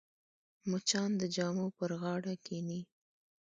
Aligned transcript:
مچان 0.69 1.11
د 1.21 1.23
جامو 1.35 1.67
پر 1.77 1.91
غاړه 2.01 2.33
کښېني 2.45 2.81